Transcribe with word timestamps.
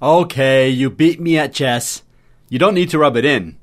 Okay, 0.00 0.68
you 0.68 0.90
beat 0.90 1.20
me 1.20 1.36
at 1.38 1.52
chess. 1.52 2.04
You 2.48 2.60
don't 2.60 2.74
need 2.74 2.90
to 2.90 3.00
rub 3.00 3.16
it 3.16 3.24
in. 3.24 3.56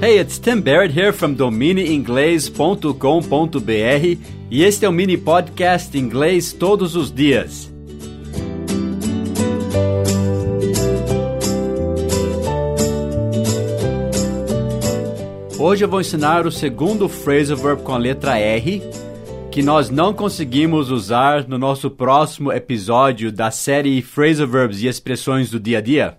Hey, 0.00 0.18
it's 0.18 0.36
Tim 0.36 0.62
Barrett 0.62 0.90
here 0.90 1.12
from 1.12 1.36
dominiinglês.com.br 1.36 4.18
e 4.50 4.64
este 4.64 4.84
é 4.84 4.88
o 4.88 4.92
mini 4.92 5.16
podcast 5.16 5.96
Inglês 5.96 6.52
Todos 6.52 6.96
os 6.96 7.12
Dias. 7.12 7.70
Hoje 15.56 15.84
eu 15.84 15.88
vou 15.88 16.00
ensinar 16.00 16.48
o 16.48 16.50
segundo 16.50 17.08
phrasal 17.08 17.56
verb 17.56 17.82
com 17.82 17.94
a 17.94 17.98
letra 17.98 18.36
R 18.36 18.82
que 19.52 19.62
nós 19.62 19.90
não 19.90 20.14
conseguimos 20.14 20.90
usar 20.90 21.46
no 21.46 21.58
nosso 21.58 21.90
próximo 21.90 22.50
episódio 22.50 23.30
da 23.30 23.50
série 23.50 24.00
Phrasal 24.00 24.46
Verbs 24.46 24.80
e 24.80 24.86
Expressões 24.86 25.50
do 25.50 25.60
Dia 25.60 25.76
a 25.76 25.80
Dia? 25.82 26.16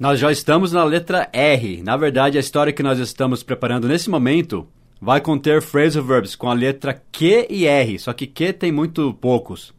Nós 0.00 0.18
já 0.18 0.32
estamos 0.32 0.72
na 0.72 0.82
letra 0.82 1.28
R. 1.34 1.82
Na 1.82 1.98
verdade, 1.98 2.38
a 2.38 2.40
história 2.40 2.72
que 2.72 2.82
nós 2.82 2.98
estamos 2.98 3.42
preparando 3.42 3.86
nesse 3.86 4.08
momento 4.08 4.66
vai 4.98 5.20
conter 5.20 5.60
phrasal 5.60 6.02
verbs 6.02 6.34
com 6.34 6.48
a 6.48 6.54
letra 6.54 6.94
Q 7.12 7.46
e 7.50 7.66
R, 7.66 7.98
só 7.98 8.14
que 8.14 8.26
Q 8.26 8.54
tem 8.54 8.72
muito 8.72 9.12
poucos. 9.20 9.74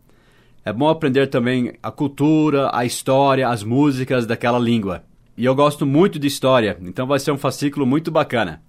é 0.63 0.72
bom 0.72 0.88
aprender 0.88 1.28
também 1.28 1.74
a 1.84 1.91
cultura, 1.91 2.69
a 2.74 2.85
história, 2.85 3.50
as 3.50 3.66
músicas 3.66 4.25
daquela 4.25 4.57
língua. 4.57 5.03
E 5.38 5.44
eu 5.44 5.53
gosto 5.53 5.85
muito 5.85 6.18
de 6.18 6.25
história, 6.25 6.78
então 6.81 7.06
vai 7.06 7.19
ser 7.19 7.34
um 7.34 7.38
fascículo 7.38 7.85
muito 7.85 8.09
bacana. 8.09 8.63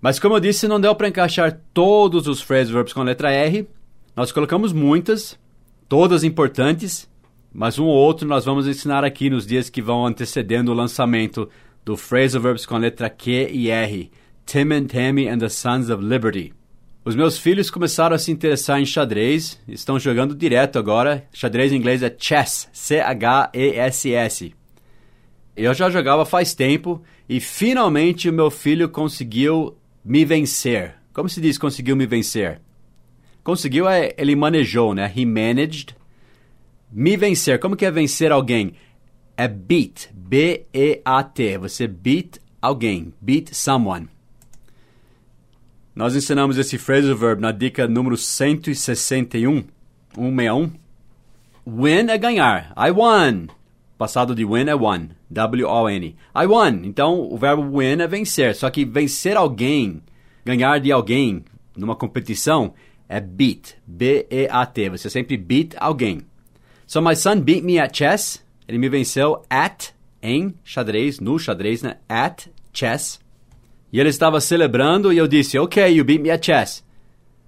Mas 0.00 0.18
como 0.18 0.34
eu 0.34 0.40
disse, 0.40 0.66
não 0.66 0.80
deu 0.80 0.94
para 0.94 1.08
encaixar 1.08 1.60
todos 1.74 2.26
os 2.26 2.40
phrasal 2.40 2.74
verbs 2.74 2.92
com 2.92 3.00
a 3.00 3.04
letra 3.04 3.30
R. 3.30 3.68
Nós 4.16 4.32
colocamos 4.32 4.72
muitas, 4.72 5.38
todas 5.88 6.24
importantes, 6.24 7.08
mas 7.52 7.78
um 7.78 7.84
ou 7.84 7.94
outro 7.94 8.26
nós 8.26 8.44
vamos 8.44 8.66
ensinar 8.66 9.04
aqui 9.04 9.28
nos 9.28 9.46
dias 9.46 9.68
que 9.68 9.82
vão 9.82 10.06
antecedendo 10.06 10.72
o 10.72 10.74
lançamento 10.74 11.48
do 11.84 11.96
phrasal 11.96 12.40
verbs 12.40 12.64
com 12.64 12.76
a 12.76 12.78
letra 12.78 13.10
Q 13.10 13.50
e 13.52 13.70
R. 13.70 14.10
Tim 14.46 14.72
and 14.72 14.86
Tammy 14.86 15.28
and 15.28 15.38
the 15.38 15.48
Sons 15.48 15.90
of 15.90 16.02
Liberty. 16.02 16.52
Os 17.04 17.14
meus 17.14 17.38
filhos 17.38 17.70
começaram 17.70 18.14
a 18.14 18.18
se 18.18 18.30
interessar 18.30 18.80
em 18.80 18.84
xadrez, 18.84 19.60
estão 19.66 19.98
jogando 19.98 20.34
direto 20.34 20.78
agora. 20.78 21.26
Xadrez 21.32 21.72
em 21.72 21.76
inglês 21.76 22.02
é 22.02 22.14
chess, 22.16 22.68
C-H-E-S-S. 22.72 24.54
Eu 25.56 25.74
já 25.74 25.88
jogava 25.88 26.24
faz 26.24 26.54
tempo 26.54 27.02
e 27.28 27.40
finalmente 27.40 28.28
o 28.28 28.32
meu 28.32 28.50
filho 28.50 28.88
conseguiu 28.88 29.76
me 30.04 30.24
vencer. 30.24 30.94
Como 31.12 31.28
se 31.28 31.40
diz 31.40 31.58
conseguiu 31.58 31.96
me 31.96 32.06
vencer? 32.06 32.60
Conseguiu 33.42 33.88
é 33.88 34.14
ele 34.16 34.36
manejou, 34.36 34.94
né? 34.94 35.12
He 35.14 35.24
managed. 35.24 35.96
Me 36.90 37.16
vencer. 37.16 37.58
Como 37.58 37.76
que 37.76 37.84
é 37.84 37.90
vencer 37.90 38.32
alguém? 38.32 38.74
É 39.36 39.48
beat. 39.48 40.10
B-E-A-T. 40.12 41.58
Você 41.58 41.86
beat 41.86 42.38
alguém. 42.60 43.12
Beat 43.20 43.54
someone. 43.54 44.08
Nós 45.94 46.14
ensinamos 46.14 46.56
esse 46.56 46.78
phrasal 46.78 47.16
verb 47.16 47.40
na 47.40 47.52
dica 47.52 47.88
número 47.88 48.16
161. 48.16 49.64
161. 50.14 50.72
Win 51.66 52.10
é 52.10 52.18
ganhar. 52.18 52.72
I 52.76 52.90
won. 52.90 53.46
Passado 53.98 54.34
de 54.34 54.44
win 54.44 54.68
é 54.68 54.74
won. 54.74 55.08
W-O-N. 55.30 56.16
I 56.34 56.46
won. 56.46 56.84
Então, 56.84 57.20
o 57.20 57.36
verbo 57.36 57.78
win 57.78 58.02
é 58.02 58.06
vencer. 58.06 58.54
Só 58.54 58.68
que 58.68 58.84
vencer 58.84 59.36
alguém, 59.36 60.02
ganhar 60.44 60.78
de 60.80 60.90
alguém 60.90 61.44
numa 61.76 61.94
competição 61.94 62.74
é 63.08 63.20
beat. 63.20 63.76
B-E-A-T. 63.86 64.88
Você 64.90 65.08
sempre 65.10 65.36
beat 65.36 65.74
alguém. 65.78 66.22
So 66.86 67.00
my 67.00 67.14
son 67.14 67.40
beat 67.40 67.62
me 67.62 67.78
at 67.78 67.96
chess. 67.96 68.42
Ele 68.66 68.78
me 68.78 68.88
venceu 68.88 69.42
at, 69.50 69.90
em 70.22 70.54
xadrez, 70.64 71.18
no 71.18 71.38
xadrez, 71.38 71.82
né? 71.82 71.96
At 72.08 72.46
chess. 72.72 73.20
E 73.92 73.98
ele 73.98 74.08
estava 74.08 74.40
celebrando 74.40 75.12
e 75.12 75.18
eu 75.18 75.26
disse, 75.26 75.58
ok, 75.58 75.92
you 75.92 76.04
beat 76.04 76.20
me 76.20 76.30
at 76.30 76.44
chess. 76.44 76.84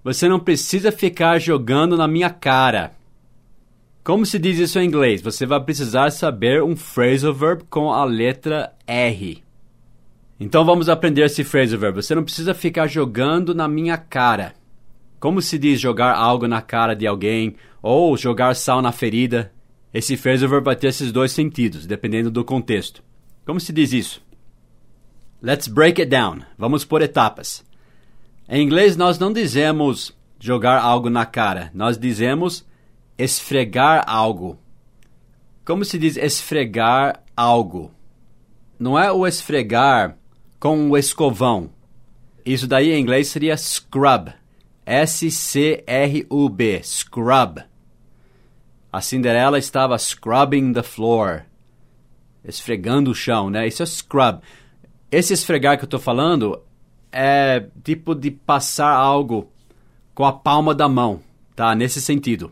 Você 0.03 0.28
não 0.28 0.41
precisa 0.41 0.91
ficar 0.91 1.38
jogando 1.38 1.97
na 1.97 2.09
minha 2.09 2.28
cara. 2.28 2.93
Como 4.04 4.26
se 4.26 4.36
diz 4.36 4.58
isso 4.58 4.80
em 4.80 4.86
inglês? 4.86 5.22
Você 5.22 5.46
vai 5.46 5.62
precisar 5.62 6.10
saber 6.10 6.60
um 6.60 6.74
phrasal 6.74 7.32
verb 7.32 7.62
com 7.70 7.93
a 7.93 8.04
letra 8.04 8.72
R. 8.84 9.44
Então 10.40 10.64
vamos 10.64 10.88
aprender 10.88 11.22
esse 11.22 11.44
phrasal 11.44 11.78
verb. 11.78 12.02
Você 12.02 12.12
não 12.12 12.25
precisa 12.25 12.52
ficar 12.52 12.88
jogando 12.88 13.54
na 13.54 13.69
minha 13.69 13.96
cara. 13.96 14.54
Como 15.20 15.40
se 15.40 15.56
diz 15.56 15.81
jogar 15.81 16.16
algo 16.16 16.49
na 16.49 16.60
cara 16.60 16.96
de 16.96 17.06
alguém 17.06 17.54
ou 17.81 18.16
jogar 18.16 18.56
sal 18.56 18.82
na 18.82 18.90
ferida? 18.90 19.52
Esse 19.94 20.16
phrasal 20.16 20.48
verb 20.48 20.64
vai 20.64 20.75
ter 20.75 20.88
esses 20.88 21.12
dois 21.12 21.31
sentidos, 21.31 21.87
dependendo 21.87 22.28
do 22.28 22.44
contexto. 22.44 23.05
Como 23.46 23.60
se 23.60 23.72
diz 23.72 23.93
isso? 23.93 24.20
Let's 25.40 25.69
break 25.69 26.02
it 26.02 26.10
down. 26.10 26.40
Vamos 26.58 26.84
por 26.84 27.02
etapas. 27.02 27.64
Em 28.48 28.64
inglês 28.64 28.96
nós 28.96 29.16
não 29.16 29.32
dizemos 29.32 30.12
jogar 30.40 30.81
algo 30.81 31.08
na 31.08 31.25
cara, 31.25 31.70
nós 31.72 31.96
dizemos 31.96 32.66
esfregar 33.22 34.04
algo. 34.06 34.58
Como 35.64 35.84
se 35.84 35.98
diz 35.98 36.16
esfregar 36.16 37.22
algo? 37.36 37.92
Não 38.78 38.98
é 38.98 39.12
o 39.12 39.26
esfregar 39.26 40.16
com 40.58 40.90
o 40.90 40.98
escovão. 40.98 41.70
Isso 42.44 42.66
daí 42.66 42.90
em 42.90 43.00
inglês 43.00 43.28
seria 43.28 43.56
scrub. 43.56 44.32
S-C-R-U-B. 44.84 46.80
Scrub. 46.82 47.62
A 48.92 49.00
Cinderela 49.00 49.58
estava 49.58 49.96
scrubbing 49.96 50.72
the 50.72 50.82
floor. 50.82 51.42
esfregando 52.44 53.12
o 53.12 53.14
chão, 53.14 53.48
né? 53.48 53.69
Isso 53.69 53.84
é 53.84 53.86
scrub. 53.86 54.40
Esse 55.10 55.32
esfregar 55.32 55.78
que 55.78 55.84
eu 55.84 55.86
estou 55.86 56.00
falando 56.00 56.60
é 57.12 57.64
tipo 57.84 58.16
de 58.16 58.32
passar 58.32 58.92
algo 58.92 59.48
com 60.12 60.24
a 60.24 60.32
palma 60.32 60.74
da 60.74 60.88
mão, 60.88 61.20
tá? 61.54 61.72
Nesse 61.74 62.00
sentido. 62.00 62.50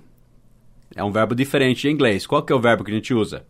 É 0.94 1.04
um 1.04 1.12
verbo 1.12 1.34
diferente 1.34 1.86
em 1.86 1.92
inglês. 1.92 2.26
Qual 2.26 2.42
que 2.42 2.52
é 2.52 2.56
o 2.56 2.60
verbo 2.60 2.84
que 2.84 2.90
a 2.90 2.94
gente 2.94 3.14
usa? 3.14 3.44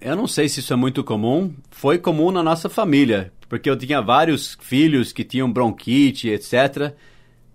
Eu 0.00 0.16
não 0.16 0.26
sei 0.26 0.48
se 0.48 0.60
isso 0.60 0.72
é 0.72 0.76
muito 0.76 1.04
comum. 1.04 1.54
Foi 1.70 1.98
comum 1.98 2.30
na 2.30 2.42
nossa 2.42 2.68
família, 2.68 3.32
porque 3.48 3.68
eu 3.68 3.76
tinha 3.76 4.00
vários 4.00 4.56
filhos 4.60 5.12
que 5.12 5.24
tinham 5.24 5.50
bronquite, 5.50 6.28
etc. 6.28 6.94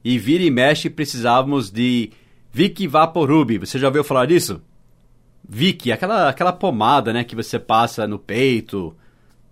E 0.04 0.18
vira 0.18 0.44
e 0.44 0.52
mexe 0.52 0.90
precisávamos 0.90 1.72
de 1.72 2.12
Vic 2.52 2.88
Vaporub. 2.88 3.60
Você 3.60 3.80
já 3.80 3.88
ouviu 3.88 4.04
falar 4.04 4.26
disso? 4.28 4.62
Vic, 5.48 5.92
aquela, 5.92 6.30
aquela 6.30 6.54
pomada, 6.54 7.14
né, 7.14 7.24
que 7.24 7.36
você 7.36 7.60
passa 7.60 8.08
no 8.08 8.18
peito, 8.18 8.96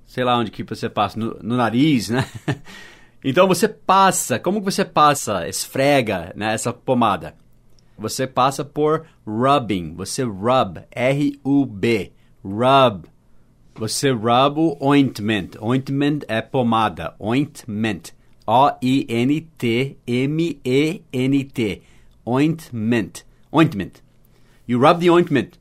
sei 0.05 0.23
lá 0.23 0.37
onde 0.37 0.51
que 0.51 0.63
você 0.63 0.89
passa, 0.89 1.19
no, 1.19 1.37
no 1.41 1.55
nariz, 1.55 2.09
né? 2.09 2.25
então 3.23 3.47
você 3.47 3.67
passa, 3.67 4.39
como 4.39 4.59
que 4.59 4.65
você 4.65 4.83
passa, 4.83 5.47
esfrega, 5.47 6.33
né, 6.35 6.53
essa 6.53 6.73
pomada? 6.73 7.35
Você 7.97 8.25
passa 8.27 8.65
por 8.65 9.05
rubbing, 9.25 9.93
você 9.93 10.23
rub, 10.23 10.81
R-U-B, 10.91 12.11
rub. 12.43 13.05
Você 13.75 14.11
rub 14.11 14.57
o 14.57 14.77
ointment. 14.79 15.51
Ointment 15.59 16.19
é 16.27 16.41
pomada, 16.41 17.15
ointment. 17.19 18.13
O-I-N-T-M-E-N-T. 18.45 19.41
Ointment. 22.25 23.25
Ointment. 23.51 24.03
You 24.67 24.79
rub 24.79 24.99
the 24.99 25.09
ointment 25.09 25.59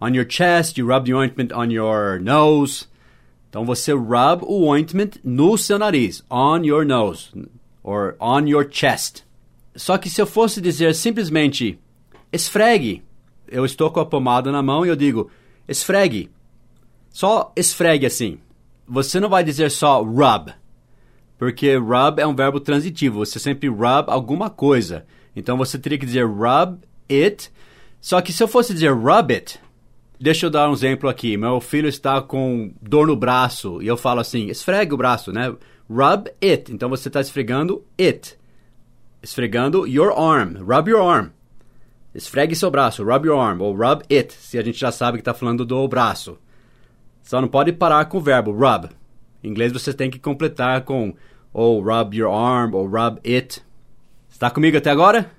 on 0.00 0.14
your 0.14 0.24
chest, 0.24 0.76
you 0.76 0.86
rub 0.86 1.06
the 1.06 1.14
ointment 1.14 1.52
on 1.52 1.70
your 1.70 2.18
nose. 2.18 2.86
Então 3.48 3.64
você 3.64 3.92
rub 3.92 4.42
o 4.42 4.66
ointment 4.66 5.18
no 5.22 5.56
seu 5.56 5.78
nariz, 5.78 6.22
on 6.30 6.64
your 6.64 6.84
nose, 6.84 7.32
or 7.82 8.16
on 8.20 8.46
your 8.46 8.68
chest. 8.68 9.24
Só 9.74 9.98
que 9.98 10.08
se 10.08 10.20
eu 10.20 10.26
fosse 10.26 10.60
dizer 10.60 10.94
simplesmente 10.94 11.78
esfregue, 12.32 13.02
eu 13.48 13.64
estou 13.64 13.90
com 13.90 14.00
a 14.00 14.06
pomada 14.06 14.50
na 14.50 14.62
mão 14.62 14.84
e 14.84 14.88
eu 14.88 14.96
digo 14.96 15.30
esfregue. 15.68 16.30
Só 17.10 17.52
esfregue 17.56 18.06
assim. 18.06 18.38
Você 18.86 19.18
não 19.18 19.28
vai 19.28 19.42
dizer 19.42 19.70
só 19.70 20.02
rub, 20.02 20.52
porque 21.38 21.76
rub 21.76 22.18
é 22.18 22.26
um 22.26 22.34
verbo 22.34 22.60
transitivo. 22.60 23.24
Você 23.24 23.38
sempre 23.38 23.68
rub 23.68 24.08
alguma 24.08 24.50
coisa. 24.50 25.06
Então 25.34 25.56
você 25.56 25.78
teria 25.78 25.98
que 25.98 26.06
dizer 26.06 26.26
rub 26.26 26.78
it. 27.10 27.50
Só 28.00 28.20
que 28.20 28.32
se 28.32 28.42
eu 28.42 28.48
fosse 28.48 28.74
dizer 28.74 28.92
rub 28.92 29.32
it, 29.32 29.58
Deixa 30.18 30.46
eu 30.46 30.50
dar 30.50 30.70
um 30.70 30.72
exemplo 30.72 31.08
aqui. 31.08 31.36
Meu 31.36 31.60
filho 31.60 31.88
está 31.88 32.22
com 32.22 32.72
dor 32.80 33.06
no 33.06 33.16
braço 33.16 33.82
e 33.82 33.86
eu 33.86 33.96
falo 33.96 34.20
assim: 34.20 34.46
esfregue 34.46 34.94
o 34.94 34.96
braço, 34.96 35.32
né? 35.32 35.54
Rub 35.90 36.30
it. 36.42 36.72
Então 36.72 36.88
você 36.88 37.08
está 37.08 37.20
esfregando 37.20 37.84
it. 38.00 38.36
Esfregando 39.24 39.86
your 39.86 40.12
arm. 40.12 40.56
Rub 40.58 40.88
your 40.88 41.00
arm. 41.00 41.30
Esfregue 42.14 42.54
seu 42.54 42.70
braço. 42.70 43.02
Rub 43.02 43.26
your 43.26 43.40
arm. 43.40 43.60
Ou 43.62 43.74
rub 43.74 44.02
it, 44.12 44.34
se 44.34 44.58
a 44.58 44.62
gente 44.62 44.78
já 44.78 44.92
sabe 44.92 45.16
que 45.16 45.22
está 45.22 45.32
falando 45.32 45.64
do 45.64 45.88
braço. 45.88 46.38
Só 47.22 47.40
não 47.40 47.48
pode 47.48 47.72
parar 47.72 48.04
com 48.04 48.18
o 48.18 48.20
verbo 48.20 48.52
rub. 48.52 48.90
Em 49.42 49.48
inglês 49.48 49.72
você 49.72 49.94
tem 49.94 50.10
que 50.10 50.18
completar 50.18 50.82
com 50.82 51.14
ou 51.52 51.80
rub 51.80 52.14
your 52.14 52.32
arm 52.32 52.74
ou 52.74 52.86
rub 52.86 53.18
it. 53.26 53.62
Está 54.28 54.50
comigo 54.50 54.76
até 54.76 54.90
agora? 54.90 55.30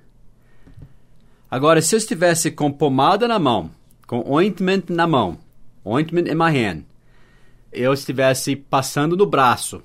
Agora, 1.48 1.80
se 1.80 1.94
eu 1.94 1.98
estivesse 1.98 2.50
com 2.50 2.72
pomada 2.72 3.28
na 3.28 3.38
mão 3.38 3.70
com 4.06 4.22
ointment 4.30 4.84
na 4.88 5.06
mão, 5.06 5.38
ointment 5.84 6.30
in 6.30 6.34
my 6.34 6.50
hand, 6.50 6.84
eu 7.72 7.92
estivesse 7.92 8.54
passando 8.54 9.16
no 9.16 9.26
braço, 9.26 9.82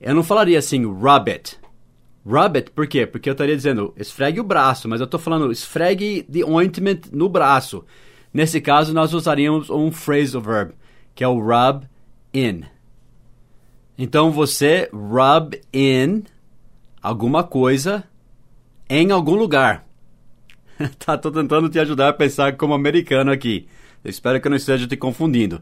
eu 0.00 0.14
não 0.14 0.22
falaria 0.24 0.58
assim, 0.58 0.84
rub 0.84 1.30
it. 1.30 1.60
Rub 2.24 2.56
it, 2.56 2.70
por 2.70 2.86
quê? 2.86 3.04
Porque 3.04 3.28
eu 3.28 3.32
estaria 3.32 3.56
dizendo, 3.56 3.92
esfregue 3.96 4.40
o 4.40 4.44
braço, 4.44 4.88
mas 4.88 5.00
eu 5.00 5.06
estou 5.06 5.18
falando, 5.18 5.50
esfregue 5.50 6.22
the 6.22 6.44
ointment 6.44 7.00
no 7.12 7.28
braço. 7.28 7.84
Nesse 8.32 8.60
caso, 8.60 8.94
nós 8.94 9.12
usaríamos 9.12 9.68
um 9.68 9.90
phrasal 9.90 10.40
verb, 10.40 10.72
que 11.14 11.24
é 11.24 11.28
o 11.28 11.40
rub 11.40 11.84
in. 12.32 12.62
Então, 13.98 14.30
você 14.30 14.88
rub 14.92 15.60
in 15.72 16.22
alguma 17.02 17.42
coisa 17.42 18.04
em 18.88 19.10
algum 19.10 19.34
lugar. 19.34 19.84
tá, 21.04 21.18
tô 21.18 21.30
tentando 21.30 21.68
te 21.68 21.78
ajudar 21.80 22.08
a 22.08 22.14
pensar 22.14 22.56
como 22.56 22.72
americano 22.72 23.32
aqui. 23.32 23.66
Espero 24.04 24.40
que 24.40 24.46
eu 24.46 24.50
não 24.50 24.56
esteja 24.56 24.86
te 24.86 24.96
confundindo. 24.96 25.60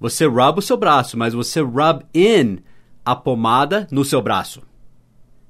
Você 0.00 0.26
rub 0.26 0.58
o 0.58 0.62
seu 0.62 0.76
braço, 0.76 1.16
mas 1.16 1.34
você 1.34 1.60
rub 1.60 2.04
in 2.12 2.58
a 3.04 3.14
pomada 3.14 3.86
no 3.90 4.04
seu 4.04 4.20
braço. 4.20 4.60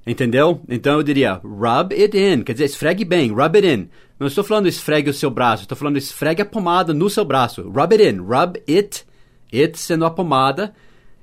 Entendeu? 0.06 0.60
Então 0.68 0.94
eu 0.94 1.02
diria 1.02 1.40
rub 1.42 1.94
it 1.94 2.16
in, 2.16 2.42
quer 2.42 2.52
dizer, 2.52 2.66
esfregue 2.66 3.04
bem, 3.04 3.30
rub 3.30 3.56
it 3.56 3.66
in. 3.66 3.88
Não 4.18 4.26
estou 4.26 4.44
falando 4.44 4.66
esfregue 4.66 5.08
o 5.08 5.14
seu 5.14 5.30
braço, 5.30 5.62
estou 5.62 5.76
falando 5.76 5.96
esfregue 5.96 6.42
a 6.42 6.46
pomada 6.46 6.92
no 6.92 7.08
seu 7.08 7.24
braço. 7.24 7.62
Rub 7.62 7.92
it 7.92 8.02
in, 8.02 8.18
rub 8.18 8.62
it, 8.68 9.04
it 9.52 9.78
sendo 9.78 10.04
a 10.04 10.10
pomada, 10.10 10.74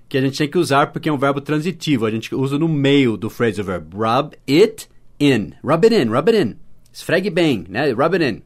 que 0.10 0.18
a 0.18 0.22
gente 0.22 0.38
tem 0.38 0.50
que 0.50 0.58
usar 0.58 0.92
porque 0.92 1.08
é 1.08 1.14
um 1.14 1.18
verbo 1.18 1.40
transitivo, 1.40 2.06
a 2.06 2.12
gente 2.12 2.34
usa 2.34 2.58
no 2.58 2.68
meio 2.68 3.16
do 3.16 3.30
phrasal 3.30 3.64
verb. 3.64 3.96
Rub 3.96 4.36
it 4.50 4.90
in, 5.20 5.54
rub 5.64 5.86
it 5.86 5.96
in, 5.96 6.10
rub 6.10 6.30
it 6.30 6.38
in. 6.38 6.56
Esfregue 6.92 7.30
bem, 7.30 7.66
né? 7.70 7.92
Rub 7.92 8.16
it 8.16 8.26
in. 8.26 8.42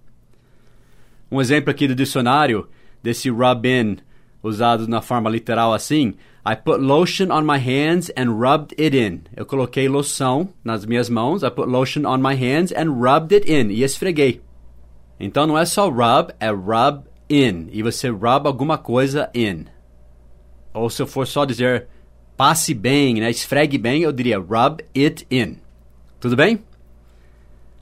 Um 1.31 1.41
exemplo 1.41 1.71
aqui 1.71 1.87
do 1.87 1.95
dicionário 1.95 2.67
desse 3.01 3.29
rub 3.29 3.67
in 3.67 3.97
usado 4.43 4.87
na 4.87 5.01
forma 5.01 5.29
literal 5.29 5.73
assim. 5.73 6.13
I 6.47 6.53
put 6.53 6.79
lotion 6.79 7.31
on 7.31 7.43
my 7.43 7.57
hands 7.57 8.11
and 8.15 8.39
rubbed 8.39 8.75
it 8.79 8.95
in. 8.95 9.23
Eu 9.35 9.47
coloquei 9.47 9.89
loção 9.89 10.49
nas 10.63 10.85
minhas 10.85 11.09
mãos. 11.09 11.41
I 11.41 11.49
put 11.49 11.67
lotion 11.67 12.05
on 12.05 12.19
my 12.19 12.35
hands 12.35 12.71
and 12.71 12.91
rubbed 13.01 13.33
it 13.33 13.51
in. 13.51 13.71
E 13.71 13.81
esfreguei. 13.81 14.41
Então 15.19 15.47
não 15.47 15.57
é 15.57 15.65
só 15.65 15.89
rub, 15.89 16.31
é 16.39 16.51
rub 16.51 17.03
in. 17.27 17.67
E 17.71 17.81
você 17.81 18.09
rub 18.09 18.45
alguma 18.45 18.77
coisa 18.77 19.27
in. 19.33 19.65
Ou 20.71 20.87
se 20.87 21.01
eu 21.01 21.07
for 21.07 21.25
só 21.25 21.45
dizer 21.45 21.87
passe 22.37 22.75
bem, 22.75 23.15
né? 23.15 23.31
esfregue 23.31 23.77
bem, 23.77 24.01
eu 24.01 24.11
diria 24.11 24.37
rub 24.37 24.83
it 24.95 25.25
in. 25.31 25.57
Tudo 26.19 26.35
bem? 26.35 26.63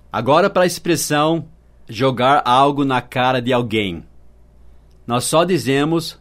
Agora 0.10 0.50
para 0.50 0.63
a 0.63 0.68
expressão 0.68 1.50
jogar 1.89 2.42
algo 2.45 2.86
na 2.86 3.01
cara 3.01 3.42
de 3.42 3.51
alguém. 3.51 4.06
Nós 5.06 5.25
só 5.25 5.44
dizemos 5.44 6.18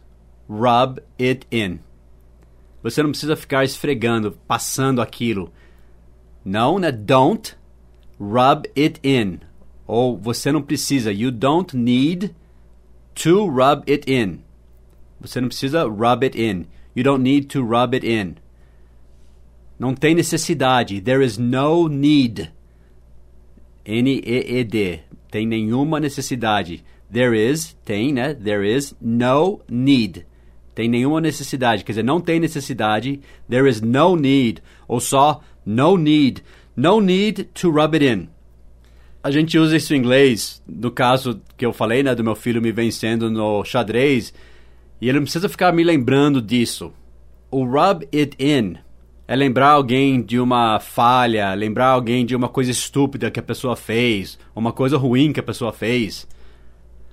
rub 0.49 0.99
it 1.17 1.47
in. 1.49 1.79
Você 2.83 3.01
não 3.01 3.11
precisa 3.11 3.35
ficar 3.35 3.63
esfregando, 3.63 4.37
passando 4.45 5.01
aquilo. 5.01 5.51
Não, 6.43 6.77
né? 6.77 6.91
Don't 6.91 7.55
rub 8.19 8.69
it 8.77 8.99
in. 9.03 9.39
Ou 9.87 10.17
você 10.17 10.51
não 10.51 10.61
precisa. 10.61 11.11
You 11.11 11.31
don't 11.31 11.75
need 11.75 12.35
to 13.15 13.47
rub 13.47 13.89
it 13.89 14.11
in. 14.11 14.41
Você 15.21 15.39
não 15.39 15.47
precisa 15.47 15.85
rub 15.85 16.25
it 16.25 16.39
in. 16.39 16.65
You 16.93 17.03
don't 17.03 17.23
need 17.23 17.47
to 17.47 17.63
rub 17.63 17.95
it 17.95 18.05
in. 18.05 18.35
Não 19.79 19.95
tem 19.95 20.13
necessidade. 20.13 21.01
There 21.01 21.25
is 21.25 21.37
no 21.37 21.87
need 21.87 22.51
N-E-E-D. 23.85 24.99
Tem 25.31 25.47
nenhuma 25.47 25.99
necessidade. 25.99 26.83
There 27.11 27.35
is, 27.35 27.75
tem, 27.85 28.13
né? 28.13 28.33
There 28.33 28.65
is 28.65 28.95
no 29.01 29.61
need. 29.69 30.25
Tem 30.73 30.89
nenhuma 30.89 31.21
necessidade. 31.21 31.83
Quer 31.83 31.93
dizer, 31.93 32.03
não 32.03 32.19
tem 32.19 32.39
necessidade. 32.39 33.19
There 33.49 33.69
is 33.69 33.81
no 33.81 34.15
need. 34.15 34.61
Ou 34.87 34.99
só 34.99 35.41
no 35.65 35.97
need. 35.97 36.43
No 36.75 36.99
need 36.99 37.45
to 37.53 37.69
rub 37.69 37.93
it 37.95 38.05
in. 38.05 38.29
A 39.23 39.31
gente 39.31 39.57
usa 39.57 39.77
isso 39.77 39.93
em 39.93 39.97
inglês, 39.99 40.61
no 40.67 40.91
caso 40.91 41.39
que 41.55 41.65
eu 41.65 41.71
falei, 41.71 42.03
né, 42.03 42.13
do 42.13 42.23
meu 42.23 42.35
filho 42.35 42.61
me 42.61 42.73
vencendo 42.73 43.31
no 43.31 43.63
xadrez, 43.63 44.33
e 44.99 45.07
ele 45.07 45.19
não 45.19 45.23
precisa 45.23 45.47
ficar 45.47 45.71
me 45.71 45.81
lembrando 45.81 46.41
disso. 46.41 46.91
O 47.49 47.63
rub 47.63 48.05
it 48.13 48.35
in 48.37 48.75
é 49.27 49.35
lembrar 49.35 49.69
alguém 49.69 50.21
de 50.21 50.39
uma 50.39 50.79
falha, 50.79 51.53
lembrar 51.53 51.87
alguém 51.87 52.25
de 52.25 52.35
uma 52.35 52.49
coisa 52.49 52.71
estúpida 52.71 53.31
que 53.31 53.39
a 53.39 53.43
pessoa 53.43 53.75
fez, 53.75 54.39
uma 54.55 54.73
coisa 54.73 54.97
ruim 54.97 55.31
que 55.31 55.39
a 55.39 55.43
pessoa 55.43 55.71
fez, 55.71 56.27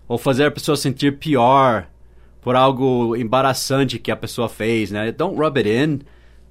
ou 0.09 0.19
fazer 0.19 0.47
a 0.47 0.51
pessoa 0.51 0.77
sentir 0.77 1.19
pior 1.19 1.90
por 2.41 2.57
algo 2.57 3.17
embaraçante 3.17 3.99
que 3.99 4.11
a 4.11 4.17
pessoa 4.17 4.49
fez, 4.49 4.91
né? 4.91 5.13
Don't 5.13 5.37
rub 5.39 5.59
it 5.59 5.69
in. 5.69 6.01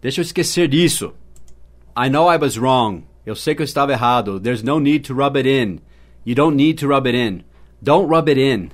Deixa 0.02 0.22
eu 0.22 0.24
esquecer 0.24 0.68
disso. 0.68 1.14
I 1.98 2.10
know 2.10 2.32
I 2.32 2.38
was 2.38 2.58
wrong. 2.58 3.04
Eu 3.26 3.36
sei 3.36 3.54
que 3.56 3.62
eu 3.62 3.66
estava 3.66 3.92
errado. 3.92 4.40
There's 4.40 4.64
no 4.64 4.80
need 4.80 5.08
to 5.08 5.14
rub 5.14 5.38
it 5.38 5.48
in. 5.48 5.80
You 6.26 6.36
don't 6.36 6.56
need 6.56 6.76
to 6.82 6.88
rub 6.88 7.08
it 7.08 7.18
in. 7.18 7.44
Don't 7.82 8.08
rub 8.08 8.30
it 8.30 8.40
in. 8.40 8.70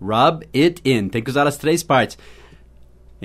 Rub 0.00 0.44
it 0.54 0.80
in. 0.84 1.08
Tem 1.08 1.22
que 1.22 1.30
usar 1.30 1.46
as 1.46 1.56
três 1.56 1.82
partes. 1.82 2.18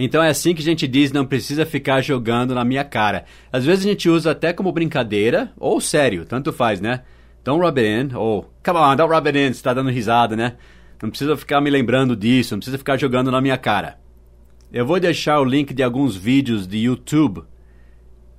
Então 0.02 0.24
é 0.24 0.30
assim 0.30 0.54
que 0.54 0.62
a 0.62 0.66
gente 0.66 0.88
diz, 0.88 1.12
não 1.12 1.26
precisa 1.26 1.66
ficar 1.66 2.02
jogando 2.02 2.56
na 2.56 2.64
minha 2.64 2.86
cara. 2.86 3.26
Às 3.52 3.66
vezes 3.66 3.86
a 3.86 3.90
gente 3.90 4.08
usa 4.10 4.32
até 4.32 4.54
como 4.54 4.72
brincadeira, 4.72 5.52
ou 5.58 5.82
sério, 5.82 6.26
tanto 6.26 6.54
faz, 6.54 6.80
né? 6.80 7.02
Don't 7.44 7.62
rub 7.62 7.78
it 7.78 8.14
in, 8.14 8.16
ou 8.16 8.50
come 8.64 8.80
on, 8.80 8.96
don't 8.96 9.14
rub 9.14 9.28
it 9.28 9.38
in, 9.38 9.52
você 9.52 9.62
tá 9.62 9.74
dando 9.74 9.90
risada, 9.90 10.38
né? 10.38 10.56
Não 11.02 11.10
precisa 11.10 11.38
ficar 11.38 11.62
me 11.62 11.70
lembrando 11.70 12.16
disso, 12.16 12.54
não 12.54 12.60
precisa 12.60 12.78
ficar 12.78 12.98
jogando 12.98 13.32
na 13.32 13.42
minha 13.42 13.58
cara. 13.58 13.98
eu 14.72 14.86
vou 14.86 15.00
deixar 15.00 15.40
o 15.40 15.46
link 15.46 15.74
de 15.74 15.82
alguns 15.82 16.16
vídeos 16.16 16.68
de 16.68 16.78
YouTube 16.78 17.44